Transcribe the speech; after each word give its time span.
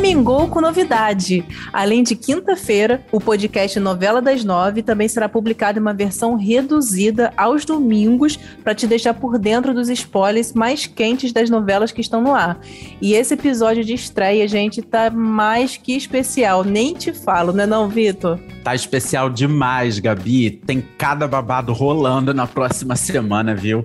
Domingou 0.00 0.48
com 0.48 0.62
novidade. 0.62 1.44
Além 1.70 2.02
de 2.02 2.16
quinta-feira, 2.16 3.04
o 3.12 3.20
podcast 3.20 3.78
Novela 3.78 4.22
das 4.22 4.42
Nove 4.42 4.82
também 4.82 5.06
será 5.06 5.28
publicado 5.28 5.78
em 5.78 5.82
uma 5.82 5.92
versão 5.92 6.36
reduzida 6.36 7.34
aos 7.36 7.66
domingos 7.66 8.38
para 8.64 8.74
te 8.74 8.86
deixar 8.86 9.12
por 9.12 9.38
dentro 9.38 9.74
dos 9.74 9.90
spoilers 9.90 10.54
mais 10.54 10.86
quentes 10.86 11.34
das 11.34 11.50
novelas 11.50 11.92
que 11.92 12.00
estão 12.00 12.22
no 12.22 12.34
ar. 12.34 12.58
E 12.98 13.12
esse 13.12 13.34
episódio 13.34 13.84
de 13.84 13.92
estreia, 13.92 14.48
gente, 14.48 14.80
tá 14.80 15.10
mais 15.10 15.76
que 15.76 15.94
especial. 15.94 16.64
Nem 16.64 16.94
te 16.94 17.12
falo, 17.12 17.52
né 17.52 17.66
não, 17.66 17.86
Vitor? 17.86 18.40
Tá 18.64 18.74
especial 18.74 19.28
demais, 19.28 19.98
Gabi. 19.98 20.50
Tem 20.50 20.82
cada 20.96 21.28
babado 21.28 21.74
rolando 21.74 22.32
na 22.32 22.46
próxima 22.46 22.96
semana, 22.96 23.54
viu? 23.54 23.84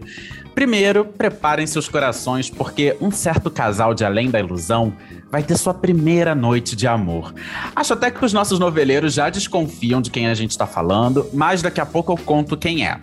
Primeiro, 0.55 1.03
preparem 1.03 1.67
seus 1.67 1.89
corações, 1.89 2.49
porque 2.49 2.95
um 3.01 3.11
certo 3.11 3.51
casal 3.51 3.93
de 3.93 4.05
Além 4.05 4.31
da 4.31 4.39
Ilusão 4.39 4.93
vai 5.29 5.43
ter 5.43 5.57
sua 5.57 5.73
primeira 5.73 6.33
noite 6.33 6.77
de 6.77 6.87
amor. 6.87 7.35
Acho 7.75 7.91
até 7.91 8.09
que 8.09 8.23
os 8.23 8.31
nossos 8.31 8.57
noveleiros 8.57 9.13
já 9.13 9.29
desconfiam 9.29 10.01
de 10.01 10.09
quem 10.09 10.27
a 10.27 10.33
gente 10.33 10.51
está 10.51 10.65
falando, 10.65 11.29
mas 11.33 11.61
daqui 11.61 11.81
a 11.81 11.85
pouco 11.85 12.13
eu 12.13 12.17
conto 12.17 12.55
quem 12.55 12.87
é. 12.87 12.97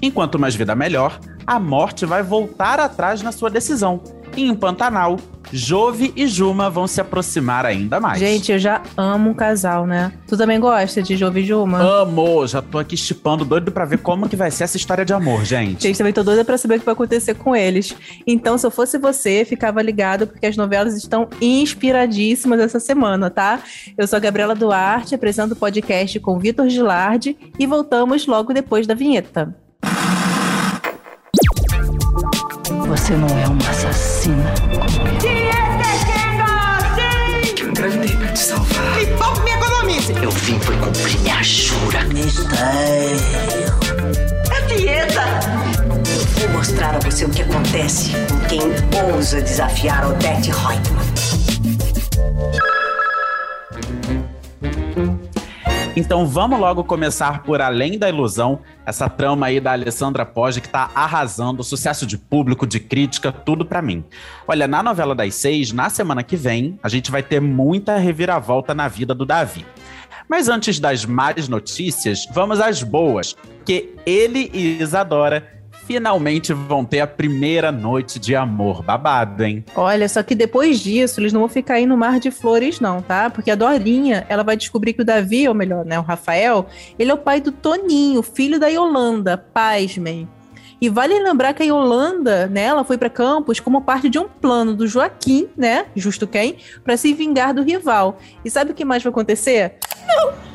Enquanto 0.00 0.38
mais 0.38 0.54
vida 0.54 0.74
melhor, 0.74 1.20
a 1.46 1.60
morte 1.60 2.06
vai 2.06 2.22
voltar 2.22 2.80
atrás 2.80 3.20
na 3.20 3.32
sua 3.32 3.50
decisão. 3.50 4.02
E 4.34 4.42
em 4.42 4.54
Pantanal, 4.54 5.18
Jove 5.52 6.12
e 6.16 6.26
Juma 6.26 6.68
vão 6.68 6.86
se 6.86 7.00
aproximar 7.00 7.64
ainda 7.66 8.00
mais. 8.00 8.18
Gente, 8.18 8.52
eu 8.52 8.58
já 8.58 8.82
amo 8.96 9.30
um 9.30 9.34
casal, 9.34 9.86
né? 9.86 10.12
Tu 10.26 10.36
também 10.36 10.58
gosta 10.58 11.02
de 11.02 11.16
Jove 11.16 11.40
e 11.40 11.44
Juma? 11.44 11.78
Amo! 11.78 12.46
Já 12.46 12.60
tô 12.62 12.78
aqui 12.78 12.94
estipando, 12.94 13.44
doido 13.44 13.70
pra 13.70 13.84
ver 13.84 13.98
como 13.98 14.28
que 14.28 14.36
vai 14.36 14.50
ser 14.50 14.64
essa 14.64 14.76
história 14.76 15.04
de 15.04 15.12
amor, 15.12 15.44
gente. 15.44 15.82
Gente, 15.82 15.98
também 15.98 16.12
tô 16.12 16.22
doida 16.22 16.44
pra 16.44 16.58
saber 16.58 16.76
o 16.76 16.78
que 16.80 16.84
vai 16.84 16.94
acontecer 16.94 17.34
com 17.34 17.54
eles. 17.54 17.94
Então, 18.26 18.56
se 18.58 18.66
eu 18.66 18.70
fosse 18.70 18.98
você, 18.98 19.44
ficava 19.44 19.80
ligado, 19.82 20.26
porque 20.26 20.46
as 20.46 20.56
novelas 20.56 20.96
estão 20.96 21.28
inspiradíssimas 21.40 22.60
essa 22.60 22.80
semana, 22.80 23.30
tá? 23.30 23.60
Eu 23.96 24.06
sou 24.06 24.16
a 24.16 24.20
Gabriela 24.20 24.54
Duarte, 24.54 25.14
apresento 25.14 25.54
o 25.54 25.56
podcast 25.56 26.18
com 26.20 26.38
Vitor 26.38 26.68
Gilardi 26.68 27.36
e 27.58 27.66
voltamos 27.66 28.26
logo 28.26 28.52
depois 28.52 28.86
da 28.86 28.94
vinheta. 28.94 29.54
Você 32.94 33.16
não 33.16 33.26
é 33.28 33.48
uma 33.48 33.70
assassina 33.70 34.54
como 34.70 35.08
eu. 35.08 35.14
Eu 37.58 37.68
engravidei 37.68 38.16
pra 38.16 38.28
te 38.28 38.38
salvar. 38.38 39.02
E 39.02 39.06
pouco 39.18 39.40
me 39.42 39.50
economize. 39.50 40.12
Eu 40.22 40.30
vim 40.30 40.60
foi 40.60 40.76
cumprir 40.76 41.18
minha 41.20 41.42
jura. 41.42 42.04
Mistério. 42.04 42.54
É 44.52 44.60
dieta. 44.76 45.24
Vou 46.38 46.48
mostrar 46.50 46.94
a 46.94 47.00
você 47.00 47.24
o 47.24 47.30
que 47.30 47.42
acontece 47.42 48.12
com 48.28 48.38
quem 48.46 48.60
ousa 49.12 49.42
desafiar 49.42 50.06
Odette 50.06 50.52
Reutemann. 50.52 51.13
Então 55.96 56.26
vamos 56.26 56.58
logo 56.58 56.82
começar 56.82 57.44
por 57.44 57.60
Além 57.60 57.96
da 57.96 58.08
Ilusão, 58.08 58.58
essa 58.84 59.08
trama 59.08 59.46
aí 59.46 59.60
da 59.60 59.70
Alessandra 59.70 60.26
Poggi 60.26 60.60
que 60.60 60.68
tá 60.68 60.90
arrasando, 60.92 61.62
sucesso 61.62 62.04
de 62.04 62.18
público, 62.18 62.66
de 62.66 62.80
crítica, 62.80 63.30
tudo 63.30 63.64
para 63.64 63.80
mim. 63.80 64.02
Olha, 64.48 64.66
na 64.66 64.82
novela 64.82 65.14
das 65.14 65.36
seis, 65.36 65.70
na 65.70 65.88
semana 65.88 66.24
que 66.24 66.34
vem, 66.34 66.76
a 66.82 66.88
gente 66.88 67.12
vai 67.12 67.22
ter 67.22 67.40
muita 67.40 67.96
reviravolta 67.96 68.74
na 68.74 68.88
vida 68.88 69.14
do 69.14 69.24
Davi. 69.24 69.64
Mas 70.28 70.48
antes 70.48 70.80
das 70.80 71.04
más 71.04 71.48
notícias, 71.48 72.26
vamos 72.32 72.58
às 72.58 72.82
boas, 72.82 73.36
que 73.64 73.94
ele 74.04 74.50
e 74.52 74.82
Isadora 74.82 75.46
finalmente 75.86 76.52
vão 76.52 76.84
ter 76.84 77.00
a 77.00 77.06
primeira 77.06 77.70
noite 77.70 78.18
de 78.18 78.34
amor. 78.34 78.82
Babado, 78.82 79.44
hein? 79.44 79.64
Olha, 79.74 80.08
só 80.08 80.22
que 80.22 80.34
depois 80.34 80.80
disso, 80.80 81.20
eles 81.20 81.32
não 81.32 81.40
vão 81.40 81.48
ficar 81.48 81.74
aí 81.74 81.86
no 81.86 81.96
mar 81.96 82.18
de 82.18 82.30
flores, 82.30 82.80
não, 82.80 83.00
tá? 83.00 83.30
Porque 83.30 83.50
a 83.50 83.54
Dorinha, 83.54 84.26
ela 84.28 84.42
vai 84.42 84.56
descobrir 84.56 84.92
que 84.92 85.02
o 85.02 85.04
Davi, 85.04 85.48
ou 85.48 85.54
melhor, 85.54 85.84
né, 85.84 85.98
o 85.98 86.02
Rafael, 86.02 86.66
ele 86.98 87.10
é 87.10 87.14
o 87.14 87.18
pai 87.18 87.40
do 87.40 87.52
Toninho, 87.52 88.22
filho 88.22 88.58
da 88.58 88.68
Yolanda, 88.68 89.36
pasmem. 89.36 90.28
E 90.80 90.88
vale 90.88 91.18
lembrar 91.18 91.54
que 91.54 91.62
a 91.62 91.66
Yolanda, 91.66 92.46
né, 92.46 92.64
ela 92.64 92.84
foi 92.84 92.98
para 92.98 93.08
Campos 93.08 93.60
como 93.60 93.82
parte 93.82 94.08
de 94.08 94.18
um 94.18 94.28
plano 94.28 94.74
do 94.74 94.86
Joaquim, 94.86 95.48
né, 95.56 95.86
justo 95.94 96.26
quem, 96.26 96.56
para 96.82 96.96
se 96.96 97.12
vingar 97.14 97.54
do 97.54 97.62
rival. 97.62 98.18
E 98.44 98.50
sabe 98.50 98.72
o 98.72 98.74
que 98.74 98.84
mais 98.84 99.02
vai 99.02 99.10
acontecer? 99.10 99.76
Não! 100.06 100.53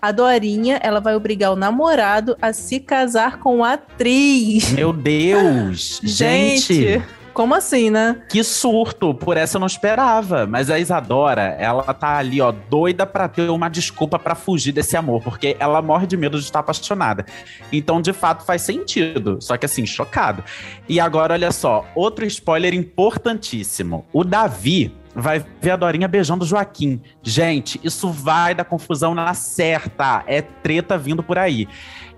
A 0.00 0.12
Dorinha, 0.12 0.78
ela 0.82 1.00
vai 1.00 1.14
obrigar 1.14 1.52
o 1.52 1.56
namorado 1.56 2.36
a 2.40 2.52
se 2.52 2.80
casar 2.80 3.38
com 3.38 3.64
a 3.64 3.74
atriz. 3.74 4.72
Meu 4.72 4.92
Deus! 4.92 6.00
gente. 6.04 6.74
Gente, 6.74 7.02
como 7.36 7.54
assim, 7.54 7.90
né? 7.90 8.22
Que 8.30 8.42
surto! 8.42 9.12
Por 9.12 9.36
essa 9.36 9.56
eu 9.56 9.60
não 9.60 9.66
esperava. 9.66 10.46
Mas 10.46 10.70
a 10.70 10.78
Isadora, 10.78 11.54
ela 11.58 11.82
tá 11.92 12.16
ali, 12.16 12.40
ó, 12.40 12.50
doida 12.50 13.04
pra 13.04 13.28
ter 13.28 13.50
uma 13.50 13.68
desculpa 13.68 14.18
pra 14.18 14.34
fugir 14.34 14.72
desse 14.72 14.96
amor, 14.96 15.22
porque 15.22 15.54
ela 15.60 15.82
morre 15.82 16.06
de 16.06 16.16
medo 16.16 16.38
de 16.38 16.44
estar 16.44 16.60
apaixonada. 16.60 17.26
Então, 17.70 18.00
de 18.00 18.14
fato, 18.14 18.42
faz 18.42 18.62
sentido. 18.62 19.36
Só 19.40 19.58
que 19.58 19.66
assim, 19.66 19.84
chocado. 19.84 20.42
E 20.88 20.98
agora, 20.98 21.34
olha 21.34 21.52
só, 21.52 21.84
outro 21.94 22.24
spoiler 22.24 22.72
importantíssimo. 22.72 24.06
O 24.14 24.24
Davi 24.24 24.94
vai 25.16 25.44
ver 25.60 25.70
a 25.70 25.76
Dorinha 25.76 26.06
beijando 26.06 26.44
o 26.44 26.46
Joaquim. 26.46 27.00
Gente, 27.22 27.80
isso 27.82 28.10
vai 28.10 28.54
dar 28.54 28.64
confusão 28.64 29.14
na 29.14 29.32
certa. 29.32 30.22
É 30.26 30.42
treta 30.42 30.98
vindo 30.98 31.22
por 31.22 31.38
aí. 31.38 31.66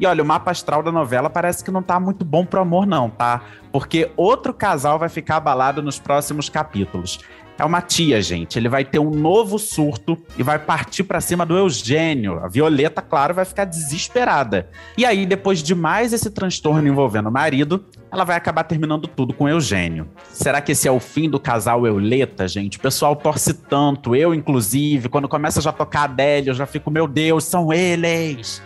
E 0.00 0.06
olha, 0.06 0.22
o 0.22 0.26
mapa 0.26 0.50
astral 0.50 0.82
da 0.82 0.91
novela 0.91 1.31
parece 1.31 1.62
que 1.62 1.70
não 1.70 1.82
tá 1.82 2.00
muito 2.00 2.25
bom 2.25 2.44
pro 2.44 2.60
amor, 2.60 2.87
não, 2.87 3.08
tá? 3.08 3.42
Porque 3.70 4.10
outro 4.16 4.53
casal 4.53 4.98
vai 4.98 5.08
ficar 5.08 5.37
abalado 5.37 5.81
nos 5.81 6.00
próximos 6.00 6.48
capítulos. 6.48 7.20
É 7.58 7.64
uma 7.64 7.82
tia, 7.82 8.22
gente. 8.22 8.56
Ele 8.56 8.69
vai 8.69 8.84
ter 8.84 9.00
um 9.00 9.10
novo 9.10 9.58
surto 9.58 10.16
e 10.38 10.44
vai 10.44 10.60
partir 10.60 11.02
para 11.02 11.20
cima 11.20 11.44
do 11.44 11.56
Eugênio. 11.58 12.38
A 12.38 12.46
Violeta, 12.46 13.02
claro, 13.02 13.34
vai 13.34 13.44
ficar 13.44 13.64
desesperada. 13.64 14.70
E 14.96 15.04
aí, 15.04 15.26
depois 15.26 15.60
de 15.60 15.74
mais 15.74 16.12
esse 16.12 16.30
transtorno 16.30 16.86
envolvendo 16.86 17.28
o 17.28 17.32
marido, 17.32 17.84
ela 18.12 18.22
vai 18.22 18.36
acabar 18.36 18.62
terminando 18.62 19.08
tudo 19.08 19.34
com 19.34 19.44
o 19.44 19.48
Eugênio. 19.48 20.08
Será 20.30 20.60
que 20.60 20.70
esse 20.70 20.86
é 20.86 20.92
o 20.92 21.00
fim 21.00 21.28
do 21.28 21.41
casal 21.41 21.84
Euleta, 21.84 22.46
gente? 22.46 22.78
O 22.78 22.80
pessoal 22.80 23.16
torce 23.16 23.52
tanto, 23.52 24.14
eu 24.14 24.32
inclusive. 24.32 25.08
Quando 25.08 25.28
começa 25.28 25.60
já 25.60 25.70
a 25.70 25.72
tocar 25.72 26.04
Adélia, 26.04 26.50
eu 26.50 26.54
já 26.54 26.64
fico, 26.64 26.92
meu 26.92 27.08
Deus, 27.08 27.42
são 27.42 27.72
eles. 27.72 28.62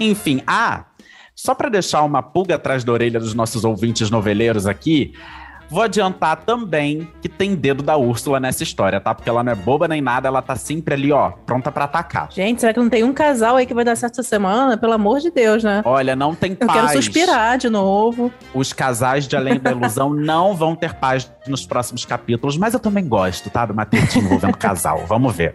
Enfim, 0.00 0.42
ah, 0.48 0.86
só 1.34 1.54
para 1.54 1.68
deixar 1.68 2.02
uma 2.02 2.22
pulga 2.22 2.56
atrás 2.56 2.82
da 2.82 2.92
orelha 2.92 3.20
dos 3.20 3.34
nossos 3.34 3.64
ouvintes 3.64 4.10
noveleiros 4.10 4.66
aqui, 4.66 5.14
Vou 5.72 5.82
adiantar 5.82 6.36
também 6.44 7.08
que 7.22 7.30
tem 7.30 7.54
dedo 7.54 7.82
da 7.82 7.96
Úrsula 7.96 8.38
nessa 8.38 8.62
história, 8.62 9.00
tá? 9.00 9.14
Porque 9.14 9.30
ela 9.30 9.42
não 9.42 9.52
é 9.52 9.54
boba 9.54 9.88
nem 9.88 10.02
nada, 10.02 10.28
ela 10.28 10.42
tá 10.42 10.54
sempre 10.54 10.92
ali, 10.92 11.10
ó, 11.10 11.30
pronta 11.30 11.72
para 11.72 11.86
atacar. 11.86 12.28
Gente, 12.30 12.60
será 12.60 12.74
que 12.74 12.78
não 12.78 12.90
tem 12.90 13.02
um 13.02 13.14
casal 13.14 13.56
aí 13.56 13.64
que 13.64 13.72
vai 13.72 13.82
dar 13.82 13.96
certo 13.96 14.20
essa 14.20 14.28
semana? 14.28 14.76
Pelo 14.76 14.92
amor 14.92 15.20
de 15.20 15.30
Deus, 15.30 15.64
né? 15.64 15.80
Olha, 15.86 16.14
não 16.14 16.34
tem 16.34 16.54
Eu 16.60 16.66
paz. 16.66 16.72
quero 16.78 16.92
suspirar 17.02 17.56
de 17.56 17.70
novo. 17.70 18.30
Os 18.52 18.74
casais 18.74 19.26
de 19.26 19.34
Além 19.34 19.58
da 19.58 19.70
Ilusão 19.72 20.12
não 20.12 20.54
vão 20.54 20.76
ter 20.76 20.92
paz 20.92 21.32
nos 21.46 21.64
próximos 21.64 22.04
capítulos, 22.04 22.58
mas 22.58 22.74
eu 22.74 22.80
também 22.80 23.08
gosto, 23.08 23.48
tá? 23.48 23.64
Do 23.64 23.72
Matetinho 23.74 24.26
envolvendo 24.26 24.58
casal. 24.58 25.06
Vamos 25.08 25.34
ver. 25.34 25.54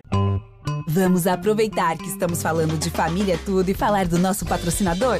Vamos 0.89 1.28
aproveitar 1.28 1.95
que 1.95 2.07
estamos 2.07 2.41
falando 2.41 2.75
de 2.79 2.89
família 2.89 3.38
tudo 3.45 3.69
e 3.69 3.73
falar 3.75 4.07
do 4.07 4.17
nosso 4.17 4.47
patrocinador? 4.47 5.19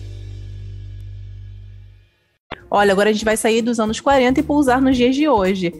Olha, 2.73 2.93
agora 2.93 3.09
a 3.09 3.13
gente 3.13 3.25
vai 3.25 3.35
sair 3.35 3.61
dos 3.61 3.81
anos 3.81 3.99
40 3.99 4.39
e 4.39 4.43
pousar 4.43 4.81
nos 4.81 4.95
dias 4.95 5.13
de 5.13 5.27
hoje. 5.27 5.73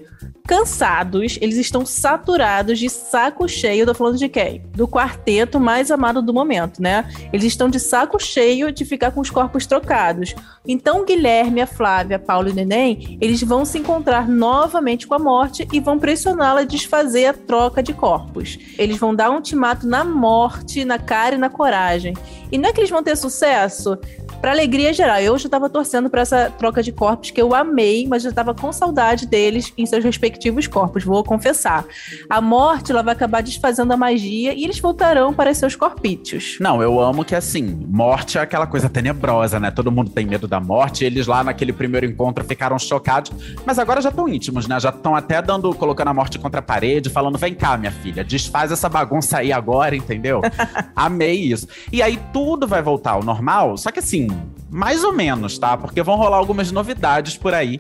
Cansados, 0.46 1.38
eles 1.40 1.56
estão 1.56 1.86
saturados 1.86 2.78
de 2.78 2.90
saco 2.90 3.48
cheio. 3.48 3.86
Tô 3.86 3.94
falando 3.94 4.18
de 4.18 4.28
quem? 4.28 4.62
Do 4.76 4.86
quarteto 4.86 5.58
mais 5.58 5.90
amado 5.90 6.22
do 6.22 6.34
momento, 6.34 6.82
né? 6.82 7.10
Eles 7.32 7.46
estão 7.46 7.70
de 7.70 7.80
saco 7.80 8.22
cheio 8.22 8.74
de 8.74 8.84
ficar 8.84 9.12
com 9.12 9.22
os 9.22 9.30
corpos 9.30 9.66
trocados. 9.66 10.36
Então, 10.68 11.06
Guilherme, 11.06 11.62
a 11.62 11.68
Flávia, 11.68 12.20
Paulo 12.20 12.50
e 12.50 12.54
Neném, 12.54 13.18
eles 13.22 13.42
vão 13.42 13.64
se 13.64 13.80
encontrar 13.80 14.28
novamente 14.28 15.08
com 15.08 15.16
a 15.16 15.20
morte 15.20 15.66
e 15.72 15.80
vão 15.80 15.98
pressioná-la 15.98 16.62
a 16.62 16.66
desfazer 16.66 17.28
a 17.28 17.34
troca 17.34 17.82
de 17.82 17.94
corpos. 17.94 18.60
Eles 18.78 18.98
vão 18.98 19.16
dar 19.16 19.30
um 19.30 19.36
ultimato 19.36 19.88
na 19.88 20.04
morte, 20.04 20.84
na 20.84 21.00
cara 21.00 21.36
e 21.36 21.38
na 21.38 21.50
coragem. 21.50 22.14
E 22.52 22.58
não 22.58 22.70
é 22.70 22.74
que 22.74 22.82
eles 22.82 22.90
vão 22.90 23.02
ter 23.02 23.16
sucesso? 23.16 23.98
Pra 24.42 24.52
alegria 24.52 24.92
geral, 24.92 25.20
eu 25.20 25.38
já 25.38 25.48
tava 25.48 25.70
torcendo 25.70 26.10
pra 26.10 26.22
essa 26.22 26.50
troca 26.50 26.82
de 26.82 26.92
corpos 26.92 27.30
que 27.30 27.40
eu 27.40 27.54
amei, 27.54 28.08
mas 28.08 28.24
já 28.24 28.32
tava 28.32 28.56
com 28.56 28.74
saudade 28.74 29.28
deles 29.28 29.72
em 29.78 29.86
seus 29.86 30.04
respectivos 30.04 30.66
corpos, 30.66 31.04
vou 31.04 31.24
confessar. 31.24 31.86
A 32.28 32.42
morte, 32.42 32.92
ela 32.92 33.04
vai 33.04 33.14
acabar 33.14 33.44
desfazendo 33.44 33.94
a 33.94 33.98
magia 33.98 34.52
e 34.52 34.64
eles 34.64 34.80
voltarão 34.80 35.32
para 35.32 35.54
seus 35.54 35.76
corpítios. 35.76 36.58
Não, 36.60 36.82
eu 36.82 37.00
amo 37.00 37.24
que 37.24 37.36
assim, 37.36 37.86
morte 37.88 38.40
é 38.40 38.42
aquela 38.42 38.66
coisa 38.66 38.90
tenebrosa, 38.90 39.60
né? 39.60 39.70
Todo 39.70 39.92
mundo 39.92 40.10
tem 40.10 40.26
medo 40.26 40.48
da 40.48 40.60
morte. 40.60 41.06
Eles 41.06 41.28
lá 41.28 41.44
naquele 41.44 41.72
primeiro 41.72 42.08
encontro 42.08 42.44
ficaram 42.44 42.80
chocados, 42.80 43.32
mas 43.64 43.78
agora 43.78 44.02
já 44.02 44.10
estão 44.10 44.28
íntimos, 44.28 44.68
né? 44.68 44.80
Já 44.80 44.90
estão 44.90 45.16
até 45.16 45.40
dando, 45.40 45.72
colocando 45.76 46.08
a 46.08 46.14
morte 46.16 46.40
contra 46.40 46.62
a 46.62 46.64
parede, 46.64 47.12
falando: 47.12 47.38
vem 47.38 47.54
cá, 47.54 47.78
minha 47.78 47.92
filha, 47.92 48.24
desfaz 48.24 48.72
essa 48.72 48.90
bagunça 48.90 49.38
aí 49.38 49.54
agora, 49.54 49.96
entendeu? 49.96 50.42
Amei 50.96 51.36
isso. 51.36 51.68
E 51.92 52.02
aí 52.02 52.20
tudo 52.34 52.68
vai 52.68 52.82
voltar 52.82 53.12
ao 53.12 53.24
normal, 53.24 53.78
só 53.78 53.92
que 53.92 54.00
assim, 54.00 54.31
mais 54.70 55.04
ou 55.04 55.14
menos, 55.14 55.58
tá? 55.58 55.76
Porque 55.78 56.02
vão 56.02 56.16
rolar 56.16 56.38
algumas 56.38 56.72
novidades 56.72 57.38
por 57.38 57.54
aí 57.54 57.80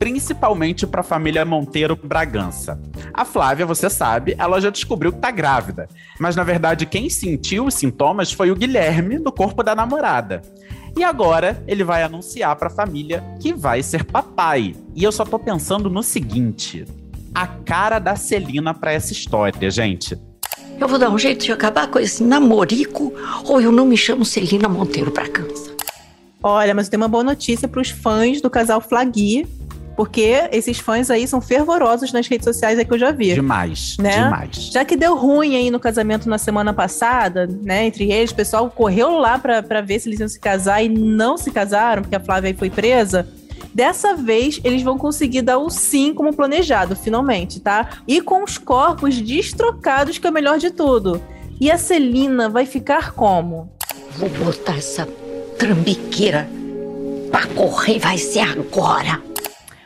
principalmente 0.00 0.86
para 0.86 1.02
a 1.02 1.04
família 1.04 1.44
Monteiro 1.44 1.94
Bragança. 1.94 2.80
A 3.12 3.22
Flávia, 3.22 3.66
você 3.66 3.90
sabe, 3.90 4.34
ela 4.38 4.58
já 4.58 4.70
descobriu 4.70 5.12
que 5.12 5.18
tá 5.18 5.30
grávida, 5.30 5.86
mas 6.18 6.34
na 6.34 6.42
verdade 6.42 6.86
quem 6.86 7.10
sentiu 7.10 7.66
os 7.66 7.74
sintomas 7.74 8.32
foi 8.32 8.50
o 8.50 8.56
Guilherme 8.56 9.18
do 9.18 9.30
corpo 9.30 9.62
da 9.62 9.74
namorada. 9.74 10.40
E 10.96 11.04
agora 11.04 11.62
ele 11.68 11.84
vai 11.84 12.02
anunciar 12.02 12.56
para 12.56 12.68
a 12.68 12.74
família 12.74 13.22
que 13.40 13.52
vai 13.52 13.82
ser 13.82 14.04
papai. 14.04 14.74
E 14.94 15.04
eu 15.04 15.12
só 15.12 15.24
tô 15.24 15.38
pensando 15.38 15.90
no 15.90 16.02
seguinte: 16.02 16.86
a 17.34 17.46
cara 17.46 17.98
da 17.98 18.16
Celina 18.16 18.72
para 18.72 18.92
essa 18.92 19.12
história, 19.12 19.70
gente. 19.70 20.18
Eu 20.80 20.88
vou 20.88 20.98
dar 20.98 21.10
um 21.10 21.18
jeito 21.18 21.44
de 21.44 21.52
acabar 21.52 21.88
com 21.88 21.98
esse 21.98 22.24
namorico, 22.24 23.12
ou 23.44 23.60
eu 23.60 23.70
não 23.70 23.84
me 23.84 23.98
chamo 23.98 24.24
Celina 24.24 24.66
Monteiro 24.66 25.12
Bragança. 25.12 25.69
Olha, 26.42 26.74
mas 26.74 26.88
tem 26.88 26.96
uma 26.96 27.08
boa 27.08 27.22
notícia 27.24 27.68
para 27.68 27.80
os 27.80 27.90
fãs 27.90 28.40
do 28.40 28.48
casal 28.48 28.80
Flagui, 28.80 29.46
porque 29.96 30.48
esses 30.52 30.78
fãs 30.78 31.10
aí 31.10 31.26
são 31.28 31.40
fervorosos 31.40 32.12
nas 32.12 32.26
redes 32.26 32.44
sociais 32.44 32.78
aí 32.78 32.84
que 32.84 32.92
eu 32.94 32.98
já 32.98 33.10
vi. 33.10 33.34
Demais, 33.34 33.96
Né? 33.98 34.24
demais. 34.24 34.70
Já 34.72 34.82
que 34.84 34.96
deu 34.96 35.14
ruim 35.16 35.56
aí 35.56 35.70
no 35.70 35.78
casamento 35.78 36.28
na 36.28 36.38
semana 36.38 36.72
passada, 36.72 37.46
né, 37.62 37.84
entre 37.84 38.10
eles, 38.10 38.30
o 38.30 38.34
pessoal 38.34 38.70
correu 38.70 39.18
lá 39.18 39.38
pra, 39.38 39.62
pra 39.62 39.82
ver 39.82 39.98
se 40.00 40.08
eles 40.08 40.20
iam 40.20 40.28
se 40.28 40.40
casar 40.40 40.82
e 40.82 40.88
não 40.88 41.36
se 41.36 41.50
casaram, 41.50 42.00
porque 42.02 42.16
a 42.16 42.20
Flávia 42.20 42.48
aí 42.48 42.54
foi 42.56 42.70
presa. 42.70 43.28
Dessa 43.74 44.14
vez, 44.14 44.58
eles 44.64 44.82
vão 44.82 44.96
conseguir 44.96 45.42
dar 45.42 45.58
o 45.58 45.68
sim 45.68 46.14
como 46.14 46.34
planejado, 46.34 46.96
finalmente, 46.96 47.60
tá? 47.60 47.88
E 48.08 48.20
com 48.22 48.42
os 48.42 48.56
corpos 48.58 49.20
destrocados, 49.20 50.16
que 50.18 50.26
é 50.26 50.30
o 50.30 50.32
melhor 50.32 50.58
de 50.58 50.70
tudo. 50.70 51.20
E 51.60 51.70
a 51.70 51.76
Celina 51.76 52.48
vai 52.48 52.64
ficar 52.64 53.12
como? 53.12 53.70
Vou 54.16 54.28
botar 54.30 54.76
essa 54.78 55.06
trambiqueira 55.60 56.48
pra 57.30 57.46
correr, 57.48 57.98
vai 57.98 58.16
ser 58.16 58.40
agora. 58.40 59.20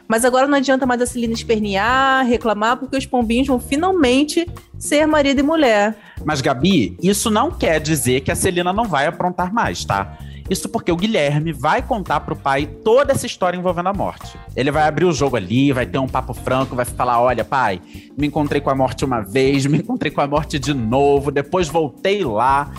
Mas 0.07 0.25
agora 0.25 0.47
não 0.47 0.57
adianta 0.57 0.87
mais 0.87 1.03
a 1.03 1.07
Celina 1.07 1.33
espernear, 1.33 2.25
reclamar, 2.25 2.77
porque 2.77 2.97
os 2.97 3.05
pombinhos 3.05 3.49
vão 3.49 3.59
finalmente 3.59 4.49
ser 4.79 5.05
marido 5.05 5.41
e 5.41 5.43
mulher. 5.43 5.97
Mas, 6.25 6.41
Gabi, 6.41 6.97
isso 7.03 7.29
não 7.29 7.51
quer 7.51 7.81
dizer 7.81 8.21
que 8.21 8.31
a 8.31 8.37
Celina 8.37 8.73
não 8.73 8.85
vai 8.85 9.09
aprontar 9.09 9.53
mais, 9.53 9.85
tá? 9.85 10.17
Isso 10.49 10.69
porque 10.69 10.93
o 10.93 10.97
Guilherme 10.97 11.53
vai 11.53 11.83
contar 11.83 12.21
pro 12.21 12.37
pai 12.37 12.67
toda 12.85 13.13
essa 13.13 13.27
história 13.27 13.57
envolvendo 13.57 13.89
a 13.89 13.95
morte. 13.95 14.39
Ele 14.55 14.71
vai 14.71 14.87
abrir 14.87 15.07
o 15.07 15.13
jogo 15.13 15.37
ali, 15.37 15.73
vai 15.73 15.87
ter 15.87 15.99
um 15.99 16.07
papo 16.07 16.35
franco, 16.35 16.77
vai 16.77 16.85
falar: 16.85 17.21
olha, 17.21 17.45
pai, 17.45 17.81
me 18.17 18.29
encontrei 18.29 18.61
com 18.61 18.71
a 18.71 18.75
morte 18.77 19.05
uma 19.05 19.23
vez, 19.23 19.65
me 19.67 19.79
encontrei 19.79 20.13
com 20.13 20.21
a 20.21 20.27
morte 20.27 20.57
de 20.57 20.73
novo, 20.73 21.33
depois 21.33 21.67
voltei 21.67 22.23
lá. 22.25 22.71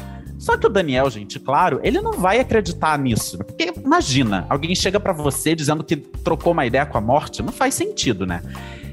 Só 0.45 0.55
que 0.55 0.67
o 0.67 0.69
Daniel, 0.69 1.09
gente, 1.09 1.39
claro, 1.39 1.79
ele 1.81 1.99
não 1.99 2.13
vai 2.13 2.39
acreditar 2.39 2.99
nisso. 2.99 3.35
Porque 3.39 3.73
imagina, 3.83 4.45
alguém 4.47 4.75
chega 4.75 4.99
pra 4.99 5.11
você 5.11 5.55
dizendo 5.55 5.83
que 5.83 5.95
trocou 5.95 6.53
uma 6.53 6.63
ideia 6.67 6.85
com 6.85 6.99
a 6.99 7.01
morte, 7.01 7.41
não 7.41 7.51
faz 7.51 7.73
sentido, 7.73 8.27
né? 8.27 8.43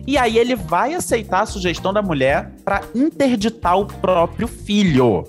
E 0.06 0.16
aí 0.16 0.38
ele 0.38 0.56
vai 0.56 0.94
aceitar 0.94 1.42
a 1.42 1.46
sugestão 1.46 1.92
da 1.92 2.00
mulher 2.00 2.52
pra 2.64 2.80
interditar 2.94 3.78
o 3.78 3.84
próprio 3.84 4.48
filho. 4.48 5.26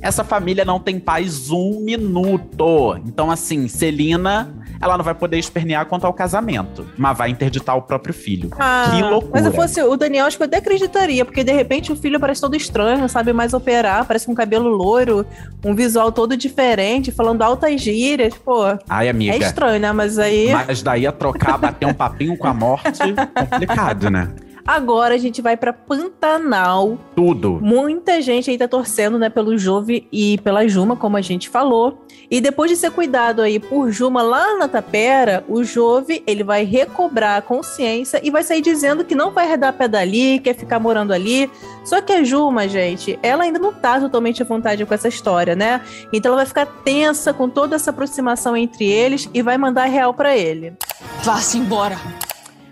Essa 0.00 0.22
família 0.22 0.64
não 0.64 0.78
tem 0.78 1.00
paz 1.00 1.50
um 1.50 1.80
minuto. 1.80 2.96
Então, 3.04 3.28
assim, 3.28 3.66
Celina, 3.66 4.54
ela 4.80 4.96
não 4.96 5.04
vai 5.04 5.14
poder 5.14 5.38
espernear 5.38 5.86
quanto 5.86 6.06
ao 6.06 6.12
casamento, 6.12 6.86
mas 6.96 7.16
vai 7.16 7.30
interditar 7.30 7.76
o 7.76 7.82
próprio 7.82 8.14
filho. 8.14 8.50
que 8.50 9.02
loucura. 9.02 9.32
Mas 9.34 9.44
se 9.44 9.52
fosse 9.52 9.82
o 9.82 9.96
Daniel, 9.96 10.26
acho 10.26 10.36
que 10.36 10.42
eu 10.42 10.46
até 10.46 10.58
acreditaria, 10.58 11.24
porque 11.24 11.42
de 11.42 11.52
repente 11.52 11.92
o 11.92 11.96
filho 11.96 12.20
parece 12.20 12.40
todo 12.40 12.56
estranho, 12.56 12.98
não 12.98 13.08
sabe 13.08 13.32
mais 13.32 13.52
operar, 13.54 14.04
parece 14.06 14.26
com 14.26 14.34
cabelo 14.34 14.68
loiro, 14.68 15.26
um 15.64 15.74
visual 15.74 16.12
todo 16.12 16.36
diferente, 16.36 17.10
falando 17.10 17.42
altas 17.42 17.80
gírias, 17.80 18.34
pô. 18.34 18.62
Ai, 18.88 19.08
amiga. 19.08 19.34
É 19.34 19.38
estranho, 19.38 19.80
né? 19.80 19.92
Mas 19.92 20.18
aí. 20.18 20.50
Mas 20.52 20.82
daí 20.82 21.06
a 21.06 21.12
trocar, 21.12 21.58
bater 21.58 21.86
um 21.86 21.94
papinho 21.94 22.36
com 22.36 22.46
a 22.46 22.54
morte, 22.54 22.98
complicado, 23.50 24.10
né? 24.10 24.28
Agora 24.68 25.14
a 25.14 25.18
gente 25.18 25.40
vai 25.40 25.56
pra 25.56 25.72
Pantanal. 25.72 26.98
Tudo. 27.16 27.58
Muita 27.62 28.20
gente 28.20 28.50
aí 28.50 28.58
tá 28.58 28.68
torcendo, 28.68 29.18
né, 29.18 29.30
pelo 29.30 29.56
Jove 29.56 30.06
e 30.12 30.36
pela 30.44 30.68
Juma, 30.68 30.94
como 30.94 31.16
a 31.16 31.22
gente 31.22 31.48
falou. 31.48 32.04
E 32.30 32.38
depois 32.38 32.70
de 32.70 32.76
ser 32.76 32.90
cuidado 32.90 33.40
aí 33.40 33.58
por 33.58 33.90
Juma 33.90 34.20
lá 34.20 34.58
na 34.58 34.68
Tapera, 34.68 35.42
o 35.48 35.64
Jove, 35.64 36.22
ele 36.26 36.44
vai 36.44 36.64
recobrar 36.64 37.38
a 37.38 37.40
consciência 37.40 38.20
e 38.22 38.30
vai 38.30 38.42
sair 38.42 38.60
dizendo 38.60 39.06
que 39.06 39.14
não 39.14 39.30
vai 39.30 39.46
arredar 39.46 39.72
pé 39.72 39.88
dali, 39.88 40.38
quer 40.38 40.54
ficar 40.54 40.78
morando 40.78 41.14
ali. 41.14 41.50
Só 41.82 42.02
que 42.02 42.12
a 42.12 42.22
Juma, 42.22 42.68
gente, 42.68 43.18
ela 43.22 43.44
ainda 43.44 43.58
não 43.58 43.72
tá 43.72 43.98
totalmente 43.98 44.42
à 44.42 44.44
vontade 44.44 44.84
com 44.84 44.92
essa 44.92 45.08
história, 45.08 45.56
né? 45.56 45.80
Então 46.12 46.28
ela 46.28 46.42
vai 46.42 46.46
ficar 46.46 46.66
tensa 46.66 47.32
com 47.32 47.48
toda 47.48 47.76
essa 47.76 47.88
aproximação 47.88 48.54
entre 48.54 48.84
eles 48.84 49.30
e 49.32 49.40
vai 49.40 49.56
mandar 49.56 49.86
real 49.86 50.12
pra 50.12 50.36
ele. 50.36 50.74
Vá-se 51.22 51.56
embora. 51.56 51.96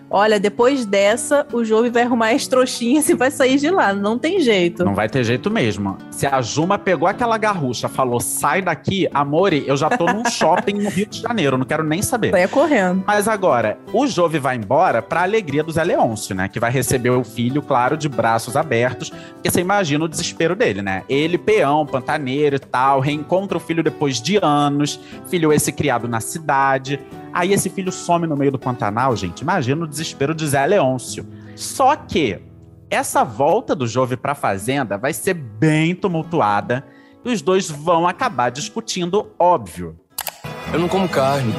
Olha, 0.08 0.38
depois 0.38 0.86
dessa, 0.86 1.46
o 1.52 1.64
Jove 1.64 1.90
vai 1.90 2.04
arrumar 2.04 2.30
as 2.30 2.46
trouxinhas 2.46 3.08
e 3.10 3.14
vai 3.14 3.30
sair 3.30 3.58
de 3.58 3.70
lá. 3.70 3.92
Não 3.92 4.18
tem 4.18 4.40
jeito. 4.40 4.84
Não 4.84 4.94
vai 4.94 5.08
ter 5.08 5.24
jeito 5.24 5.50
mesmo. 5.50 5.96
Se 6.10 6.26
a 6.26 6.40
Juma 6.40 6.78
pegou 6.78 7.08
aquela 7.08 7.36
garrucha, 7.36 7.88
falou, 7.88 8.20
sai 8.20 8.62
daqui, 8.62 9.08
amore, 9.12 9.64
eu 9.66 9.76
já 9.76 9.90
tô 9.90 10.06
num 10.06 10.24
shopping 10.30 10.74
no 10.74 10.90
Rio 10.90 11.06
de 11.06 11.20
Janeiro, 11.20 11.58
não 11.58 11.64
quero 11.64 11.82
nem 11.82 12.02
saber. 12.02 12.30
Saia 12.30 12.48
correndo. 12.48 13.02
Mas 13.06 13.26
agora, 13.26 13.78
o 13.92 14.06
Jove 14.06 14.38
vai 14.38 14.56
embora 14.56 15.02
pra 15.02 15.22
alegria 15.22 15.62
do 15.62 15.72
Zé 15.72 15.82
Leôncio, 15.82 16.34
né? 16.34 16.48
Que 16.48 16.60
vai 16.60 16.70
receber 16.70 17.10
o 17.10 17.24
filho, 17.24 17.60
claro, 17.60 17.96
de 17.96 18.08
braços 18.08 18.56
abertos. 18.56 19.10
Porque 19.10 19.50
você 19.50 19.60
imagina 19.60 20.04
o 20.04 20.08
desespero 20.08 20.54
dele, 20.54 20.82
né? 20.82 21.02
Ele, 21.08 21.36
peão, 21.36 21.84
pantaneiro 21.84 22.56
e 22.56 22.58
tal, 22.60 23.00
reencontra 23.00 23.56
o 23.58 23.60
filho 23.60 23.82
depois 23.82 24.20
de 24.20 24.38
anos. 24.42 25.00
Filho 25.28 25.52
esse 25.52 25.72
criado 25.72 26.08
na 26.08 26.20
cidade. 26.20 27.00
Aí 27.32 27.52
esse 27.52 27.68
filho 27.68 27.92
some 27.92 28.26
no 28.26 28.36
meio 28.36 28.52
do 28.52 28.58
Pantanal, 28.58 29.14
gente. 29.16 29.40
Imagina 29.40 29.84
o 29.84 29.88
desespero 29.88 30.34
de 30.34 30.46
Zé 30.46 30.64
Leôncio. 30.66 31.26
Só 31.54 31.94
que 31.96 32.40
essa 32.90 33.24
volta 33.24 33.74
do 33.74 33.86
Jove 33.86 34.16
pra 34.16 34.34
fazenda 34.34 34.96
vai 34.96 35.12
ser 35.12 35.34
bem 35.34 35.94
tumultuada. 35.94 36.84
E 37.24 37.30
os 37.30 37.42
dois 37.42 37.68
vão 37.70 38.06
acabar 38.06 38.50
discutindo, 38.50 39.32
óbvio. 39.38 39.98
Eu 40.72 40.78
não 40.78 40.88
como 40.88 41.08
carne. 41.08 41.52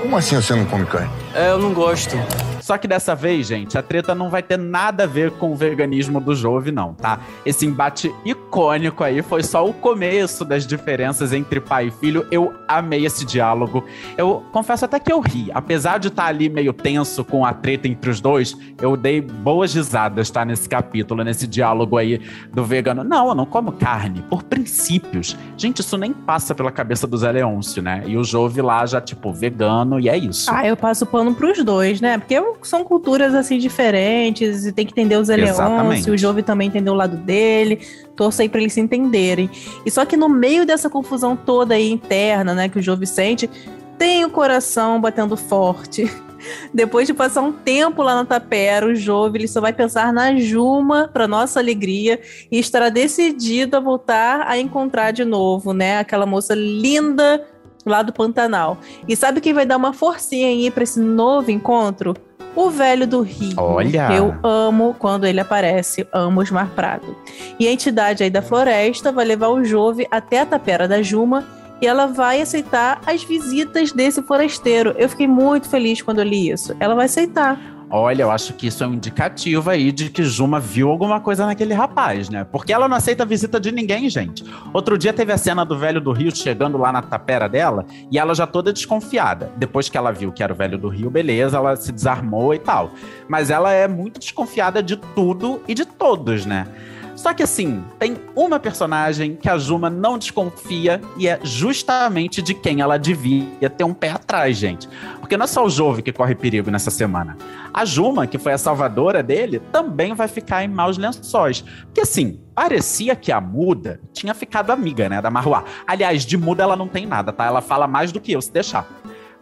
Como 0.00 0.16
assim 0.16 0.36
você 0.36 0.54
não 0.54 0.64
come 0.64 0.86
carne? 0.86 1.23
É, 1.34 1.50
eu 1.50 1.58
não 1.58 1.72
gosto. 1.72 2.16
Só 2.60 2.78
que 2.78 2.88
dessa 2.88 3.14
vez, 3.14 3.46
gente, 3.46 3.76
a 3.76 3.82
treta 3.82 4.14
não 4.14 4.30
vai 4.30 4.42
ter 4.42 4.56
nada 4.56 5.02
a 5.02 5.06
ver 5.06 5.32
com 5.32 5.52
o 5.52 5.56
veganismo 5.56 6.18
do 6.18 6.34
Jove, 6.34 6.72
não, 6.72 6.94
tá? 6.94 7.18
Esse 7.44 7.66
embate 7.66 8.14
icônico 8.24 9.04
aí 9.04 9.20
foi 9.20 9.42
só 9.42 9.68
o 9.68 9.74
começo 9.74 10.46
das 10.46 10.66
diferenças 10.66 11.32
entre 11.32 11.60
pai 11.60 11.88
e 11.88 11.90
filho. 11.90 12.26
Eu 12.30 12.54
amei 12.66 13.04
esse 13.04 13.26
diálogo. 13.26 13.84
Eu 14.16 14.44
confesso 14.50 14.84
até 14.84 14.98
que 14.98 15.12
eu 15.12 15.20
ri. 15.20 15.50
Apesar 15.52 15.98
de 15.98 16.08
estar 16.08 16.24
ali 16.24 16.48
meio 16.48 16.72
tenso 16.72 17.22
com 17.22 17.44
a 17.44 17.52
treta 17.52 17.86
entre 17.86 18.08
os 18.08 18.20
dois, 18.20 18.56
eu 18.80 18.96
dei 18.96 19.20
boas 19.20 19.74
risadas, 19.74 20.30
tá? 20.30 20.42
Nesse 20.44 20.68
capítulo, 20.68 21.22
nesse 21.22 21.46
diálogo 21.46 21.98
aí 21.98 22.22
do 22.50 22.64
vegano. 22.64 23.04
Não, 23.04 23.28
eu 23.28 23.34
não 23.34 23.44
como 23.44 23.72
carne, 23.72 24.22
por 24.30 24.42
princípios. 24.42 25.36
Gente, 25.56 25.80
isso 25.80 25.98
nem 25.98 26.12
passa 26.12 26.54
pela 26.54 26.70
cabeça 26.70 27.06
do 27.06 27.18
Zé 27.18 27.32
Leôncio, 27.32 27.82
né? 27.82 28.04
E 28.06 28.16
o 28.16 28.24
Jove 28.24 28.62
lá 28.62 28.86
já, 28.86 29.00
tipo, 29.00 29.32
vegano, 29.32 30.00
e 30.00 30.08
é 30.08 30.16
isso. 30.16 30.50
Ah, 30.50 30.66
eu 30.66 30.76
passo 30.76 31.04
pano 31.04 31.23
pros 31.32 31.62
dois, 31.64 32.00
né? 32.00 32.18
Porque 32.18 32.36
são 32.62 32.84
culturas 32.84 33.34
assim 33.34 33.58
diferentes 33.58 34.66
e 34.66 34.72
tem 34.72 34.84
que 34.84 34.92
entender 34.92 35.16
os. 35.16 35.28
Leôncio, 35.28 36.12
o 36.12 36.18
Jove 36.18 36.42
também 36.42 36.68
entender 36.68 36.90
o 36.90 36.94
lado 36.94 37.16
dele. 37.16 37.80
Torço 38.16 38.42
aí 38.42 38.48
pra 38.48 38.60
eles 38.60 38.72
se 38.72 38.80
entenderem. 38.80 39.48
E 39.86 39.90
só 39.90 40.04
que 40.04 40.16
no 40.16 40.28
meio 40.28 40.66
dessa 40.66 40.90
confusão 40.90 41.36
toda 41.36 41.74
aí 41.74 41.90
interna, 41.90 42.54
né, 42.54 42.68
que 42.68 42.78
o 42.78 42.82
Jove 42.82 43.06
sente, 43.06 43.48
tem 43.96 44.24
o 44.24 44.30
coração 44.30 45.00
batendo 45.00 45.36
forte. 45.36 46.10
Depois 46.72 47.06
de 47.06 47.14
passar 47.14 47.40
um 47.40 47.52
tempo 47.52 48.02
lá 48.02 48.14
na 48.14 48.24
Tapera, 48.24 48.86
o 48.86 48.94
Jove 48.94 49.38
ele 49.38 49.48
só 49.48 49.60
vai 49.60 49.72
pensar 49.72 50.12
na 50.12 50.36
Juma, 50.36 51.08
para 51.12 51.26
nossa 51.26 51.58
alegria, 51.58 52.20
e 52.50 52.58
estará 52.58 52.88
decidido 52.90 53.76
a 53.76 53.80
voltar 53.80 54.42
a 54.46 54.58
encontrar 54.58 55.10
de 55.10 55.24
novo, 55.24 55.72
né? 55.72 55.98
Aquela 55.98 56.26
moça 56.26 56.54
linda 56.54 57.42
lá 57.84 58.02
do 58.02 58.12
Pantanal. 58.12 58.78
E 59.06 59.16
sabe 59.16 59.40
quem 59.40 59.52
vai 59.52 59.66
dar 59.66 59.76
uma 59.76 59.92
forcinha 59.92 60.48
aí 60.48 60.70
para 60.70 60.84
esse 60.84 61.00
novo 61.00 61.50
encontro? 61.50 62.14
O 62.56 62.70
velho 62.70 63.06
do 63.06 63.20
Rio. 63.20 63.54
Olha! 63.56 64.12
Eu 64.12 64.34
amo 64.42 64.94
quando 64.98 65.26
ele 65.26 65.40
aparece, 65.40 66.06
amo 66.12 66.40
Osmar 66.40 66.70
Prado. 66.70 67.16
E 67.58 67.66
a 67.66 67.72
entidade 67.72 68.22
aí 68.22 68.30
da 68.30 68.42
floresta 68.42 69.10
vai 69.10 69.24
levar 69.24 69.48
o 69.48 69.64
Jove 69.64 70.06
até 70.10 70.40
a 70.40 70.46
tapera 70.46 70.86
da 70.86 71.02
Juma 71.02 71.44
e 71.80 71.86
ela 71.86 72.06
vai 72.06 72.40
aceitar 72.40 73.00
as 73.04 73.24
visitas 73.24 73.92
desse 73.92 74.22
forasteiro. 74.22 74.94
Eu 74.96 75.08
fiquei 75.08 75.26
muito 75.26 75.68
feliz 75.68 76.00
quando 76.00 76.20
eu 76.20 76.24
li 76.24 76.50
isso. 76.50 76.74
Ela 76.78 76.94
vai 76.94 77.06
aceitar. 77.06 77.60
Olha, 77.90 78.22
eu 78.22 78.30
acho 78.30 78.54
que 78.54 78.66
isso 78.66 78.82
é 78.82 78.86
um 78.86 78.94
indicativo 78.94 79.70
aí 79.70 79.92
de 79.92 80.10
que 80.10 80.24
Juma 80.24 80.58
viu 80.58 80.90
alguma 80.90 81.20
coisa 81.20 81.46
naquele 81.46 81.74
rapaz, 81.74 82.28
né? 82.28 82.44
Porque 82.44 82.72
ela 82.72 82.88
não 82.88 82.96
aceita 82.96 83.22
a 83.22 83.26
visita 83.26 83.60
de 83.60 83.70
ninguém, 83.70 84.08
gente. 84.08 84.44
Outro 84.72 84.98
dia 84.98 85.12
teve 85.12 85.32
a 85.32 85.38
cena 85.38 85.64
do 85.64 85.78
velho 85.78 86.00
do 86.00 86.12
Rio 86.12 86.34
chegando 86.34 86.78
lá 86.78 86.90
na 86.90 87.02
tapera 87.02 87.48
dela 87.48 87.86
e 88.10 88.18
ela 88.18 88.34
já 88.34 88.46
toda 88.46 88.72
desconfiada. 88.72 89.52
Depois 89.56 89.88
que 89.88 89.96
ela 89.96 90.10
viu 90.10 90.32
que 90.32 90.42
era 90.42 90.52
o 90.52 90.56
velho 90.56 90.78
do 90.78 90.88
Rio, 90.88 91.10
beleza, 91.10 91.56
ela 91.56 91.76
se 91.76 91.92
desarmou 91.92 92.54
e 92.54 92.58
tal. 92.58 92.92
Mas 93.28 93.50
ela 93.50 93.72
é 93.72 93.86
muito 93.86 94.18
desconfiada 94.18 94.82
de 94.82 94.96
tudo 94.96 95.62
e 95.68 95.74
de 95.74 95.84
todos, 95.84 96.46
né? 96.46 96.66
Só 97.16 97.32
que 97.32 97.42
assim, 97.42 97.84
tem 97.98 98.16
uma 98.34 98.58
personagem 98.58 99.36
que 99.36 99.48
a 99.48 99.56
Juma 99.56 99.88
não 99.88 100.18
desconfia 100.18 101.00
e 101.16 101.28
é 101.28 101.38
justamente 101.42 102.42
de 102.42 102.54
quem 102.54 102.80
ela 102.80 102.98
devia 102.98 103.70
ter 103.70 103.84
um 103.84 103.94
pé 103.94 104.10
atrás, 104.10 104.56
gente. 104.56 104.88
Porque 105.20 105.36
não 105.36 105.44
é 105.44 105.46
só 105.46 105.64
o 105.64 105.70
Jove 105.70 106.02
que 106.02 106.12
corre 106.12 106.34
perigo 106.34 106.70
nessa 106.70 106.90
semana. 106.90 107.36
A 107.72 107.84
Juma, 107.84 108.26
que 108.26 108.36
foi 108.36 108.52
a 108.52 108.58
salvadora 108.58 109.22
dele, 109.22 109.60
também 109.72 110.14
vai 110.14 110.28
ficar 110.28 110.64
em 110.64 110.68
maus 110.68 110.98
lençóis. 110.98 111.62
Porque 111.86 112.00
assim, 112.02 112.40
parecia 112.54 113.16
que 113.16 113.32
a 113.32 113.40
Muda 113.40 114.00
tinha 114.12 114.34
ficado 114.34 114.70
amiga, 114.70 115.08
né, 115.08 115.22
da 115.22 115.30
Marruá. 115.30 115.64
Aliás, 115.86 116.26
de 116.26 116.36
Muda 116.36 116.62
ela 116.62 116.76
não 116.76 116.88
tem 116.88 117.06
nada, 117.06 117.32
tá? 117.32 117.44
Ela 117.44 117.60
fala 117.60 117.86
mais 117.86 118.12
do 118.12 118.20
que 118.20 118.32
eu, 118.32 118.42
se 118.42 118.52
deixar. 118.52 118.86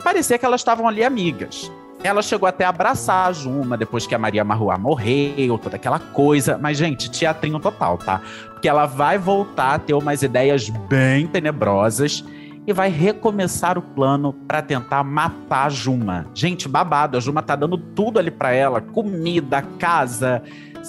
Parecia 0.03 0.39
que 0.39 0.45
elas 0.45 0.61
estavam 0.61 0.87
ali 0.87 1.03
amigas. 1.03 1.71
Ela 2.05 2.21
chegou 2.21 2.49
até 2.49 2.65
a 2.65 2.69
abraçar 2.69 3.29
a 3.29 3.33
Juma 3.33 3.77
depois 3.77 4.07
que 4.07 4.15
a 4.15 4.19
Maria 4.19 4.43
Marruá 4.43 4.77
morreu, 4.77 5.57
toda 5.57 5.77
aquela 5.77 6.01
coisa. 6.01 6.59
Mas, 6.61 6.77
gente, 6.77 7.09
teatrinho 7.09 7.61
total, 7.61 7.97
tá? 7.97 8.21
Porque 8.51 8.69
ela 8.69 8.87
vai 8.87 9.19
voltar 9.19 9.75
a 9.75 9.79
ter 9.79 9.95
umas 9.95 10.21
ideias 10.23 10.69
bem 10.69 11.29
tenebrosas 11.29 12.25
e 12.67 12.73
vai 12.73 12.91
recomeçar 12.91 13.79
o 13.79 13.83
plano 13.83 14.33
para 14.33 14.61
tentar 14.61 15.05
matar 15.05 15.67
a 15.67 15.69
Juma. 15.69 16.27
Gente, 16.35 16.69
babado, 16.69 17.17
a 17.17 17.21
Juma 17.21 17.41
tá 17.41 17.55
dando 17.55 17.79
tudo 17.79 18.19
ali 18.19 18.33
para 18.33 18.53
ela, 18.53 18.81
comida, 18.81 19.63
casa. 19.79 20.43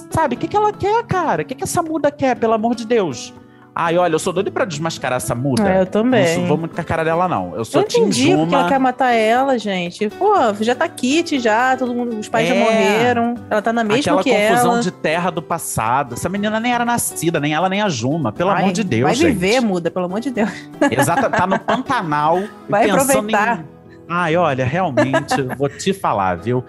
Sabe, 0.10 0.36
o 0.36 0.38
que, 0.38 0.48
que 0.48 0.58
ela 0.58 0.74
quer, 0.74 1.04
cara? 1.06 1.44
O 1.44 1.46
que, 1.46 1.54
que 1.54 1.64
essa 1.64 1.84
muda 1.84 2.12
quer, 2.12 2.36
pelo 2.38 2.54
amor 2.54 2.74
de 2.74 2.88
Deus? 2.88 3.32
Ai, 3.76 3.98
olha, 3.98 4.14
eu 4.14 4.20
sou 4.20 4.32
doido 4.32 4.52
pra 4.52 4.66
desmascarar 4.66 5.18
essa 5.18 5.34
muda. 5.34 5.68
É, 5.68 5.82
eu 5.82 5.86
também. 5.88 6.38
Não 6.38 6.46
vou 6.46 6.58
muito 6.58 6.76
com 6.76 6.82
a 6.82 6.84
cara 6.84 7.04
dela, 7.04 7.28
não. 7.28 7.56
Eu 7.56 7.66
sou 7.66 7.82
Eu 7.82 7.88
entendi 7.88 8.36
porque 8.36 8.54
ela 8.54 8.68
quer 8.70 8.80
matar 8.80 9.14
ela, 9.14 9.58
gente. 9.58 10.10
Pô, 10.10 10.32
já 10.62 10.76
tá 10.76 10.88
kit 10.88 11.40
já, 11.40 11.76
todo 11.76 11.92
mundo, 11.92 12.20
os 12.20 12.30
pais 12.30 12.48
já 12.48 12.54
É. 12.54 12.60
morreram. 12.64 13.34
Ela 13.50 13.62
tá 13.64 13.74
na 13.74 13.84
mesma 13.84 14.00
Aquela 14.00 14.24
que 14.24 14.30
confusão 14.32 14.74
ela. 14.74 14.82
de 14.82 14.92
terra 14.92 15.32
do 15.32 15.42
passado. 15.42 16.14
Essa 16.14 16.30
menina 16.30 16.60
nem 16.60 16.72
era 16.72 16.86
nascida, 16.86 17.40
nem 17.40 17.54
ela, 17.56 17.68
nem 17.68 17.82
a 17.82 17.90
Juma. 17.90 18.32
Pelo 18.32 18.52
Ai, 18.52 18.62
amor 18.62 18.74
de 18.74 18.84
Deus, 18.84 19.04
Vai 19.04 19.16
gente. 19.16 19.32
viver, 19.34 19.60
muda, 19.60 19.90
pelo 19.90 20.06
amor 20.06 20.20
de 20.20 20.30
Deus. 20.30 20.52
Exata, 20.92 21.28
tá 21.30 21.48
no 21.48 21.58
Pantanal. 21.58 22.44
Vai 22.70 22.86
pensando 22.86 23.10
aproveitar. 23.10 23.58
Em... 23.60 23.66
Ai, 24.08 24.36
olha, 24.38 24.66
realmente, 24.66 25.42
vou 25.58 25.68
te 25.70 25.94
falar, 25.94 26.36
viu? 26.38 26.64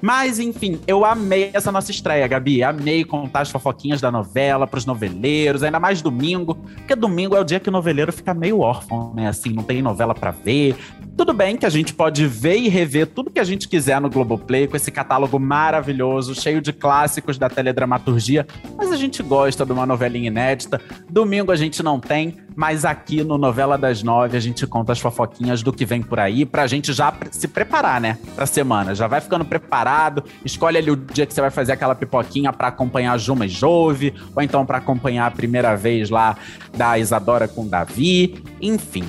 Mas, 0.00 0.38
enfim, 0.38 0.80
eu 0.86 1.04
amei 1.04 1.50
essa 1.52 1.72
nossa 1.72 1.90
estreia, 1.90 2.26
Gabi. 2.26 2.62
Amei 2.62 3.04
contar 3.04 3.40
as 3.40 3.50
fofoquinhas 3.50 4.00
da 4.00 4.10
novela 4.10 4.66
pros 4.66 4.86
noveleiros, 4.86 5.62
ainda 5.62 5.80
mais 5.80 6.00
domingo, 6.00 6.54
porque 6.54 6.94
domingo 6.94 7.34
é 7.34 7.40
o 7.40 7.44
dia 7.44 7.58
que 7.58 7.68
o 7.68 7.72
noveleiro 7.72 8.12
fica 8.12 8.32
meio 8.32 8.60
órfão, 8.60 9.12
né? 9.14 9.28
Assim, 9.28 9.52
não 9.52 9.62
tem 9.62 9.82
novela 9.82 10.14
pra 10.14 10.30
ver. 10.30 10.76
Tudo 11.16 11.32
bem 11.32 11.56
que 11.56 11.66
a 11.66 11.70
gente 11.70 11.92
pode 11.92 12.26
ver 12.26 12.58
e 12.58 12.68
rever 12.68 13.08
tudo 13.08 13.30
que 13.30 13.40
a 13.40 13.44
gente 13.44 13.68
quiser 13.68 14.00
no 14.00 14.08
Globoplay, 14.08 14.68
com 14.68 14.76
esse 14.76 14.90
catálogo 14.90 15.38
maravilhoso, 15.38 16.34
cheio 16.34 16.60
de 16.60 16.72
clássicos 16.72 17.36
da 17.36 17.48
teledramaturgia, 17.48 18.46
mas 18.76 18.92
a 18.92 18.96
gente 18.96 19.20
gosta 19.22 19.66
de 19.66 19.72
uma 19.72 19.84
novelinha 19.84 20.28
inédita. 20.28 20.80
Domingo 21.10 21.50
a 21.50 21.56
gente 21.56 21.82
não 21.82 21.98
tem, 21.98 22.36
mas 22.58 22.84
aqui 22.84 23.22
no 23.22 23.38
Novela 23.38 23.78
das 23.78 24.02
Nove 24.02 24.36
a 24.36 24.40
gente 24.40 24.66
conta 24.66 24.90
as 24.90 24.98
fofoquinhas 24.98 25.62
do 25.62 25.72
que 25.72 25.84
vem 25.84 26.02
por 26.02 26.18
aí, 26.18 26.44
pra 26.44 26.66
gente 26.66 26.92
já 26.92 27.14
se 27.30 27.46
preparar, 27.46 28.00
né? 28.00 28.18
Pra 28.34 28.46
semana. 28.46 28.96
Já 28.96 29.06
vai 29.06 29.20
ficando 29.20 29.44
preparado, 29.44 30.24
escolhe 30.44 30.76
ali 30.76 30.90
o 30.90 30.96
dia 30.96 31.24
que 31.24 31.32
você 31.32 31.40
vai 31.40 31.50
fazer 31.50 31.70
aquela 31.70 31.94
pipoquinha 31.94 32.52
pra 32.52 32.66
acompanhar 32.66 33.16
Juma 33.16 33.46
e 33.46 33.48
Jove, 33.48 34.12
ou 34.34 34.42
então 34.42 34.66
pra 34.66 34.78
acompanhar 34.78 35.26
a 35.26 35.30
primeira 35.30 35.76
vez 35.76 36.10
lá 36.10 36.36
da 36.76 36.98
Isadora 36.98 37.46
com 37.46 37.64
Davi, 37.64 38.42
enfim. 38.60 39.04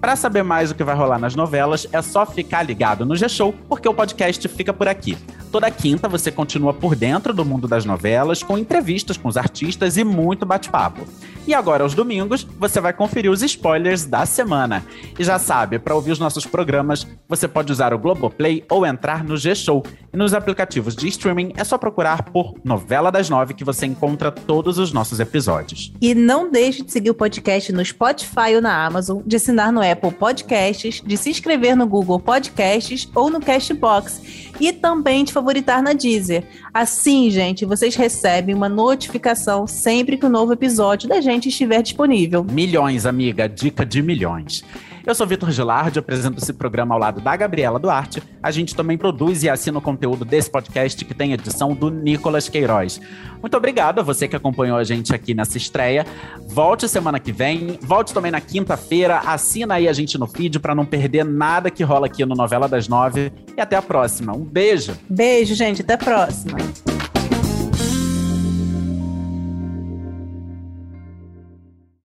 Para 0.00 0.14
saber 0.14 0.44
mais 0.44 0.70
o 0.70 0.74
que 0.76 0.84
vai 0.84 0.94
rolar 0.94 1.18
nas 1.18 1.34
novelas, 1.34 1.88
é 1.92 2.00
só 2.02 2.24
ficar 2.24 2.62
ligado 2.62 3.04
no 3.04 3.16
G-Show, 3.16 3.52
porque 3.68 3.88
o 3.88 3.94
podcast 3.94 4.46
fica 4.46 4.72
por 4.72 4.86
aqui. 4.86 5.18
Toda 5.52 5.70
quinta 5.70 6.08
você 6.08 6.32
continua 6.32 6.72
por 6.72 6.96
dentro 6.96 7.34
do 7.34 7.44
mundo 7.44 7.68
das 7.68 7.84
novelas, 7.84 8.42
com 8.42 8.56
entrevistas 8.56 9.18
com 9.18 9.28
os 9.28 9.36
artistas 9.36 9.98
e 9.98 10.02
muito 10.02 10.46
bate-papo. 10.46 11.06
E 11.46 11.52
agora, 11.52 11.82
aos 11.82 11.92
domingos, 11.92 12.46
você 12.58 12.80
vai 12.80 12.94
conferir 12.94 13.30
os 13.30 13.42
spoilers 13.42 14.06
da 14.06 14.24
semana. 14.24 14.82
E 15.18 15.22
já 15.22 15.38
sabe, 15.38 15.78
para 15.78 15.94
ouvir 15.94 16.12
os 16.12 16.18
nossos 16.18 16.46
programas, 16.46 17.06
você 17.28 17.46
pode 17.46 17.70
usar 17.70 17.92
o 17.92 17.98
Globoplay 17.98 18.64
ou 18.70 18.86
entrar 18.86 19.22
no 19.22 19.36
G-Show. 19.36 19.84
E 20.10 20.16
nos 20.16 20.32
aplicativos 20.32 20.96
de 20.96 21.06
streaming 21.08 21.52
é 21.56 21.64
só 21.64 21.76
procurar 21.76 22.22
por 22.22 22.54
Novela 22.64 23.10
das 23.10 23.28
Nove 23.28 23.52
que 23.52 23.64
você 23.64 23.84
encontra 23.84 24.30
todos 24.30 24.78
os 24.78 24.90
nossos 24.90 25.20
episódios. 25.20 25.92
E 26.00 26.14
não 26.14 26.50
deixe 26.50 26.82
de 26.82 26.92
seguir 26.92 27.10
o 27.10 27.14
podcast 27.14 27.72
no 27.72 27.84
Spotify 27.84 28.54
ou 28.54 28.62
na 28.62 28.86
Amazon, 28.86 29.20
de 29.26 29.36
assinar 29.36 29.70
no 29.70 29.82
Apple 29.82 30.12
Podcasts, 30.12 31.02
de 31.04 31.16
se 31.18 31.28
inscrever 31.28 31.76
no 31.76 31.86
Google 31.86 32.20
Podcasts 32.20 33.06
ou 33.14 33.28
no 33.28 33.40
Castbox 33.40 34.22
e 34.60 34.72
também 34.72 35.24
de 35.24 35.32
favoritar 35.42 35.82
na 35.82 35.92
Deezer. 35.92 36.44
Assim, 36.72 37.28
gente, 37.28 37.64
vocês 37.64 37.96
recebem 37.96 38.54
uma 38.54 38.68
notificação 38.68 39.66
sempre 39.66 40.16
que 40.16 40.24
o 40.24 40.28
novo 40.28 40.52
episódio 40.52 41.08
da 41.08 41.20
gente 41.20 41.48
estiver 41.48 41.82
disponível. 41.82 42.44
Milhões, 42.44 43.04
amiga, 43.04 43.48
dica 43.48 43.84
de 43.84 44.00
milhões. 44.00 44.64
Eu 45.04 45.16
sou 45.16 45.26
Vitor 45.26 45.50
Gilardi, 45.50 45.98
apresento 45.98 46.38
esse 46.40 46.52
programa 46.52 46.94
ao 46.94 47.00
lado 47.00 47.20
da 47.20 47.34
Gabriela 47.34 47.76
Duarte. 47.76 48.22
A 48.40 48.52
gente 48.52 48.74
também 48.74 48.96
produz 48.96 49.42
e 49.42 49.50
assina 49.50 49.78
o 49.78 49.82
conteúdo 49.82 50.24
desse 50.24 50.48
podcast 50.48 51.04
que 51.04 51.12
tem 51.12 51.32
edição 51.32 51.74
do 51.74 51.90
Nicolas 51.90 52.48
Queiroz. 52.48 53.00
Muito 53.40 53.56
obrigado 53.56 53.98
a 53.98 54.02
você 54.02 54.28
que 54.28 54.36
acompanhou 54.36 54.78
a 54.78 54.84
gente 54.84 55.12
aqui 55.12 55.34
nessa 55.34 55.56
estreia. 55.56 56.06
Volte 56.48 56.88
semana 56.88 57.18
que 57.18 57.32
vem, 57.32 57.78
volte 57.82 58.14
também 58.14 58.30
na 58.30 58.40
quinta-feira, 58.40 59.18
assina 59.26 59.74
aí 59.74 59.88
a 59.88 59.92
gente 59.92 60.16
no 60.16 60.28
feed 60.28 60.60
para 60.60 60.74
não 60.74 60.86
perder 60.86 61.24
nada 61.24 61.68
que 61.68 61.82
rola 61.82 62.06
aqui 62.06 62.24
no 62.24 62.36
Novela 62.36 62.68
das 62.68 62.86
Nove. 62.86 63.32
E 63.56 63.60
até 63.60 63.74
a 63.74 63.82
próxima. 63.82 64.32
Um 64.32 64.44
beijo! 64.44 64.96
Beijo, 65.10 65.56
gente, 65.56 65.82
até 65.82 65.94
a 65.94 65.98
próxima. 65.98 66.58